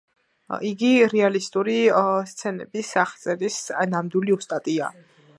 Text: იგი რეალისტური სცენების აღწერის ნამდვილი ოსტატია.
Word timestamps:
იგი 0.67 0.87
რეალისტური 1.09 1.75
სცენების 2.31 2.89
აღწერის 3.01 3.59
ნამდვილი 3.95 4.35
ოსტატია. 4.41 4.89